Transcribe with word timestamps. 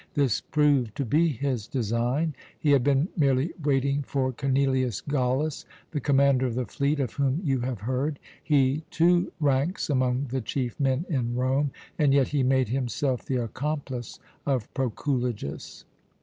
This 0.15 0.41
proved 0.41 0.95
to 0.97 1.05
be 1.05 1.27
his 1.27 1.67
design; 1.67 2.33
he 2.57 2.71
had 2.71 2.83
been 2.83 3.09
merely 3.15 3.53
waiting 3.63 4.01
for 4.01 4.31
Cornelius 4.31 4.99
Gallus, 4.99 5.63
the 5.91 5.99
commander 6.01 6.47
of 6.47 6.55
the 6.55 6.65
fleet, 6.65 6.99
of 6.99 7.13
whom 7.13 7.39
you 7.43 7.59
have 7.59 7.81
heard. 7.81 8.17
He, 8.43 8.83
too, 8.89 9.31
ranks 9.39 9.91
among 9.91 10.29
the 10.31 10.41
chief 10.41 10.79
men 10.79 11.05
in 11.07 11.35
Rome, 11.35 11.69
and 11.99 12.15
yet 12.15 12.29
he 12.29 12.41
made 12.41 12.69
himself 12.69 13.23
the 13.25 13.37
accomplice 13.43 14.17
of 14.43 14.73
Proculejus. 14.73 15.85